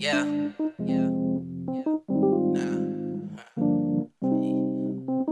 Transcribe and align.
Yeah, 0.00 0.24
yeah, 0.82 1.10
yeah. 1.68 1.84
Nah. 2.08 2.80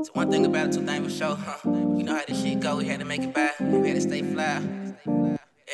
It's 0.00 0.08
one 0.14 0.30
thing 0.30 0.46
about 0.46 0.68
it, 0.68 0.72
two 0.72 0.86
things 0.86 1.04
for 1.04 1.10
sure, 1.10 1.36
huh? 1.36 1.58
We 1.68 2.02
know 2.02 2.14
how 2.16 2.24
this 2.26 2.40
shit 2.40 2.60
go, 2.60 2.76
we 2.76 2.86
had 2.86 3.00
to 3.00 3.04
make 3.04 3.20
it 3.20 3.34
by, 3.34 3.50
We 3.60 3.88
had 3.88 3.96
to 3.96 4.00
stay 4.00 4.22
fly. 4.22 4.62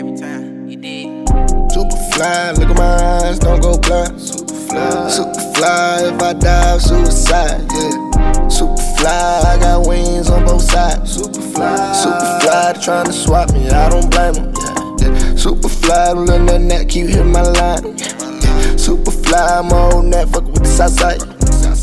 Every 0.00 0.16
time, 0.16 0.66
you 0.66 0.76
did. 0.76 1.28
Super 1.70 1.96
fly, 2.14 2.50
look 2.50 2.70
at 2.70 2.76
my 2.76 3.28
eyes, 3.28 3.38
don't 3.38 3.62
go 3.62 3.78
blind. 3.78 4.20
Super 4.20 4.54
fly, 4.54 5.08
super 5.08 5.40
fly, 5.54 6.10
if 6.12 6.20
I 6.20 6.32
die, 6.32 6.78
suicide, 6.78 7.70
yeah. 7.72 8.48
Super 8.48 8.82
fly, 8.98 9.42
I 9.46 9.56
got 9.60 9.86
wings 9.86 10.28
on 10.28 10.44
both 10.44 10.62
sides. 10.62 11.12
Super 11.12 11.40
fly, 11.40 11.92
super 11.92 12.40
fly, 12.40 12.72
they 12.72 12.80
trying 12.80 13.06
to 13.06 13.12
swap 13.12 13.52
me, 13.52 13.70
I 13.70 13.88
don't 13.88 14.10
blame 14.10 14.34
them. 14.34 14.52
Yeah, 14.98 15.12
yeah. 15.12 15.36
Super 15.36 15.68
fly, 15.68 16.12
don't 16.12 16.26
let 16.26 16.44
that 16.48 16.60
net 16.60 16.88
keep 16.88 17.06
hitting 17.06 17.30
my 17.30 17.42
line. 17.42 17.96
Yeah. 17.96 18.29
Super 18.78 19.10
fly, 19.10 19.60
on 19.60 20.10
that, 20.10 20.28
fuck 20.28 20.44
with 20.44 20.62
the 20.62 20.68
south 20.68 20.98
side. 20.98 21.22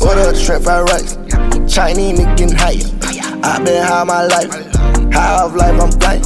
Order 0.00 0.30
a 0.30 0.36
shrimp 0.36 0.64
fried 0.64 0.88
rice, 0.90 1.16
Chinese 1.72 2.18
nigga 2.18 2.36
getting 2.36 2.56
higher. 2.56 2.84
I 3.42 3.62
been 3.64 3.84
high 3.84 4.04
my 4.04 4.24
life, 4.24 4.52
high 5.12 5.42
off 5.42 5.54
life, 5.54 5.80
I'm 5.80 5.92
flying. 5.92 6.22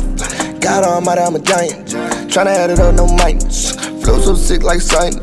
God 0.61 0.85
almighty, 0.85 1.21
I'm 1.21 1.35
a 1.35 1.41
giant. 1.41 1.89
Tryna 2.31 2.55
add 2.57 2.71
it 2.71 2.79
up, 2.79 2.95
no 2.95 3.07
minus. 3.07 3.75
Flow 4.03 4.21
so 4.21 4.35
sick 4.35 4.63
like 4.63 4.81
sinus. 4.81 5.21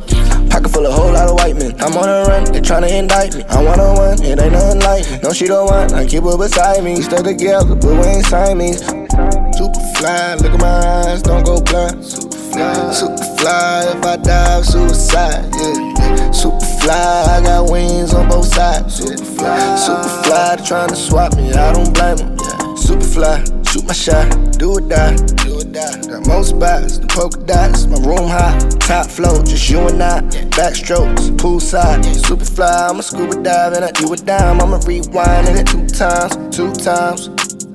Pocket 0.50 0.70
full 0.70 0.86
of 0.86 0.94
whole 0.94 1.14
lot 1.14 1.30
of 1.30 1.36
white 1.36 1.56
men. 1.56 1.74
I'm 1.80 1.96
on 1.96 2.10
a 2.10 2.28
run, 2.28 2.44
they 2.52 2.60
tryna 2.60 2.92
indict 2.92 3.36
me. 3.36 3.44
I'm 3.50 3.66
one 3.66 3.80
on 3.80 3.96
one, 3.96 4.22
it 4.22 4.40
ain't 4.40 4.52
nothing 4.52 4.82
like 4.82 5.10
me. 5.10 5.20
No, 5.24 5.32
she 5.32 5.48
don't 5.48 5.66
want, 5.66 5.94
I 5.94 6.06
keep 6.06 6.24
her 6.24 6.38
beside 6.38 6.84
me. 6.84 7.02
Stuck 7.02 7.24
together, 7.24 7.76
but 7.76 7.86
we 7.86 8.06
ain't 8.06 8.26
Siamese. 8.26 8.80
Super 9.58 9.82
fly, 10.00 10.36
look 10.36 10.54
at 10.54 10.62
my 10.62 11.12
eyes, 11.12 11.22
don't 11.22 11.46
go 11.46 11.60
blind. 11.62 12.04
Super 12.04 12.38
fly, 12.38 12.92
super 12.92 13.24
fly, 13.38 13.84
if 13.94 14.06
I 14.06 14.16
die, 14.16 14.62
suicide. 14.62 15.52
Yeah. 15.54 16.32
Super 16.32 16.66
fly, 16.82 17.38
I 17.38 17.42
got 17.44 17.70
wings 17.70 18.14
on 18.14 18.30
both 18.30 18.48
sides. 18.48 18.96
Super 18.96 19.26
fly, 19.26 19.76
super 19.76 20.10
fly, 20.24 20.56
they 20.56 20.64
tryna 20.64 20.96
swap 20.96 21.36
me, 21.36 21.52
I 21.52 21.74
don't 21.74 21.94
blame 21.94 22.18
them. 22.18 22.38
Yeah. 22.40 22.76
Super 22.76 23.04
fly, 23.04 23.44
shoot 23.68 23.86
my 23.86 23.94
shot, 23.94 24.58
do 24.58 24.72
or 24.72 24.82
die, 24.82 25.16
do 25.44 25.60
or 25.60 25.64
die. 25.64 26.02
Got 26.08 26.28
most 26.28 26.50
spots, 26.52 27.00
the 27.00 27.08
polka 27.08 27.40
dots, 27.46 27.86
my 27.88 28.00
room 28.00 28.30
hot, 28.30 28.80
top 28.80 29.08
flow, 29.08 29.44
just 29.44 29.70
you 29.70 29.80
and 29.80 30.02
I. 30.02 30.22
Backstrokes, 30.56 31.36
poolside, 31.36 32.06
super 32.26 32.46
fly, 32.46 32.88
I'm 32.90 33.00
a 33.00 33.04
scuba 33.04 33.44
dive 33.44 33.74
and 33.74 33.84
I 33.84 33.92
do 33.92 34.12
a 34.14 34.16
dime. 34.16 34.62
I'ma 34.62 34.80
rewind 34.88 35.50
it 35.50 35.68
two 35.68 35.88
times, 35.88 36.56
two 36.56 36.72
times. 36.72 37.28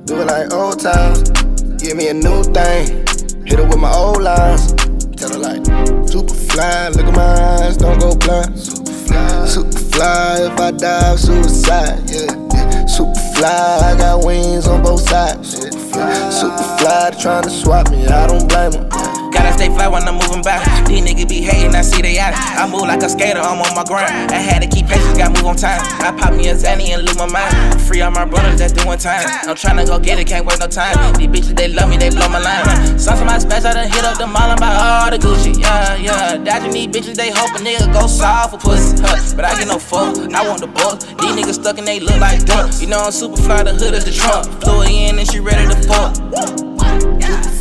Do 0.05 0.21
it 0.21 0.25
like 0.25 0.53
old 0.53 0.79
times. 0.79 1.44
Give 1.85 1.97
me 1.97 2.07
a 2.07 2.15
new 2.15 2.41
thing, 2.41 3.05
hit 3.45 3.59
it 3.59 3.67
with 3.67 3.77
my 3.77 3.93
old 3.93 4.23
lines. 4.23 4.73
Tell 5.17 5.29
her 5.29 5.37
like, 5.37 5.63
super 6.09 6.33
fly, 6.33 6.89
look 6.89 7.05
at 7.05 7.13
my 7.13 7.61
eyes, 7.61 7.77
don't 7.77 7.99
go 7.99 8.15
blind. 8.15 8.57
Super 8.57 8.91
fly, 8.91 9.45
super 9.45 9.77
fly, 9.93 10.49
if 10.49 10.59
I 10.59 10.71
die, 10.71 11.15
suicide, 11.15 12.09
yeah. 12.09 12.33
yeah. 12.55 12.85
Super 12.87 13.13
fly, 13.37 13.93
I 13.93 13.95
got 13.99 14.25
wings 14.25 14.65
on 14.65 14.81
both 14.81 15.07
sides. 15.07 15.59
Fly, 15.93 16.29
super 16.31 16.57
fly, 16.81 17.11
they 17.11 17.17
tryna 17.21 17.51
swap 17.51 17.91
me, 17.91 18.07
I 18.07 18.25
don't 18.25 18.49
blame 18.49 18.71
them. 18.71 18.89
Gotta 19.29 19.53
stay 19.53 19.69
fly 19.69 19.87
when 19.87 20.07
I'm 20.07 20.15
moving 20.15 20.41
by. 20.41 20.57
These 20.87 21.05
niggas 21.05 21.29
be 21.29 21.41
hating, 21.41 21.75
I 21.75 21.83
see 21.83 22.01
they 22.01 22.17
out. 22.17 22.33
I 22.33 22.65
move 22.65 22.87
like 22.87 23.03
a 23.03 23.09
skater, 23.09 23.37
I'm 23.39 23.61
on 23.61 23.75
my 23.75 23.83
grind. 23.83 24.31
I 24.31 24.41
had 24.41 24.63
to 24.63 24.67
keep 24.67 24.87
patience, 24.87 25.19
got 25.19 25.37
move 25.37 25.44
on 25.55 25.61
time. 25.61 25.81
I 26.03 26.11
pop 26.17 26.33
me 26.33 26.49
a 26.49 26.53
Zanny 26.53 26.89
and 26.89 27.03
lose 27.03 27.17
my 27.17 27.27
mind. 27.31 27.81
Free 27.81 28.01
all 28.01 28.11
my 28.11 28.25
brothers 28.25 28.59
that's 28.59 28.73
doing 28.73 28.97
time. 28.97 29.25
I'm 29.47 29.55
tryna 29.55 29.87
go 29.87 29.99
get 29.99 30.19
it, 30.19 30.27
can't 30.27 30.45
waste 30.45 30.59
no 30.59 30.67
time. 30.67 30.95
These 31.15 31.27
bitches, 31.27 31.55
they 31.55 31.67
love 31.67 31.89
me, 31.89 31.97
they 31.97 32.09
blow 32.09 32.29
my 32.29 32.39
line. 32.39 32.99
Some 32.99 33.19
of 33.19 33.25
my 33.25 33.37
special, 33.39 33.69
I 33.69 33.73
done 33.73 33.91
hit 33.91 34.03
up 34.03 34.17
the 34.17 34.27
mall 34.27 34.51
and 34.51 34.59
buy 34.59 34.75
all 34.75 35.09
the 35.09 35.17
Gucci. 35.17 35.59
Yeah, 35.59 35.95
yeah. 35.95 36.37
Dodging 36.37 36.71
these 36.71 36.87
bitches, 36.87 37.15
they 37.15 37.31
hope 37.31 37.55
a 37.55 37.59
nigga 37.63 37.91
go 37.93 38.07
soft 38.07 38.51
for 38.51 38.57
pussy. 38.57 39.01
Huh. 39.01 39.35
But 39.35 39.45
I 39.45 39.57
get 39.57 39.67
no 39.67 39.79
fuck, 39.79 40.17
I 40.33 40.47
want 40.47 40.61
the 40.61 40.67
book. 40.67 40.99
These 40.99 41.35
niggas 41.35 41.55
stuck 41.55 41.77
and 41.77 41.87
they 41.87 41.99
look 41.99 42.19
like 42.19 42.45
ducks. 42.45 42.81
You 42.81 42.87
know 42.87 42.99
I'm 42.99 43.11
super 43.11 43.37
fly, 43.37 43.63
the 43.63 43.73
hood 43.73 43.93
is 43.93 44.05
the 44.05 44.11
trunk. 44.11 44.45
Flew 44.63 44.83
in 44.83 45.19
and 45.19 45.27
she 45.29 45.39
ready 45.39 45.67
to 45.67 45.79
fuck. 45.87 46.15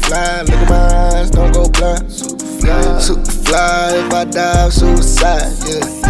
Fly, 0.04 0.43
look 0.43 0.60
at 0.60 0.69
my 0.69 1.19
eyes, 1.19 1.31
don't 1.31 1.53
go 1.53 1.69
blind. 1.69 2.12
Super 2.12 2.44
fly, 2.44 2.99
super 2.99 3.31
fly, 3.31 3.91
if 3.94 4.12
I 4.12 4.25
die, 4.25 4.69
suicide. 4.69 5.53
Yeah, 5.66 6.03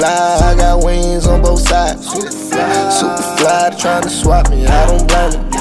fly, 0.00 0.52
I 0.52 0.54
got 0.56 0.84
wings 0.84 1.26
on 1.26 1.42
both 1.42 1.60
sides. 1.60 2.08
Super 2.08 2.30
fly, 2.30 2.90
super 2.90 3.22
fly, 3.36 3.70
they 3.70 3.76
tryna 3.76 4.08
swap 4.08 4.50
me, 4.50 4.66
I 4.66 4.86
don't 4.86 5.06
blame 5.06 5.50
them. 5.50 5.59